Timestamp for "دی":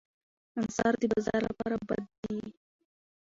2.21-2.39